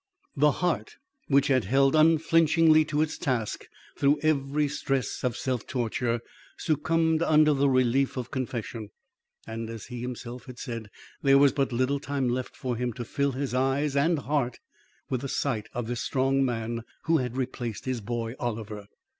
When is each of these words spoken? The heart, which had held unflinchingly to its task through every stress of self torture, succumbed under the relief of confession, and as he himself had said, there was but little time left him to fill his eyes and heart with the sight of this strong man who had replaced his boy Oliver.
The 0.35 0.53
heart, 0.53 0.95
which 1.27 1.45
had 1.45 1.65
held 1.65 1.95
unflinchingly 1.95 2.83
to 2.85 3.03
its 3.03 3.19
task 3.19 3.67
through 3.95 4.17
every 4.23 4.67
stress 4.67 5.23
of 5.23 5.37
self 5.37 5.67
torture, 5.67 6.21
succumbed 6.57 7.21
under 7.21 7.53
the 7.53 7.69
relief 7.69 8.17
of 8.17 8.31
confession, 8.31 8.89
and 9.45 9.69
as 9.69 9.85
he 9.85 10.01
himself 10.01 10.45
had 10.47 10.57
said, 10.57 10.89
there 11.21 11.37
was 11.37 11.51
but 11.53 11.71
little 11.71 11.99
time 11.99 12.29
left 12.29 12.59
him 12.63 12.93
to 12.93 13.05
fill 13.05 13.33
his 13.33 13.53
eyes 13.53 13.95
and 13.95 14.17
heart 14.17 14.59
with 15.11 15.21
the 15.21 15.29
sight 15.29 15.69
of 15.71 15.85
this 15.85 16.01
strong 16.01 16.43
man 16.43 16.81
who 17.03 17.19
had 17.19 17.37
replaced 17.37 17.85
his 17.85 18.01
boy 18.01 18.33
Oliver. 18.39 18.87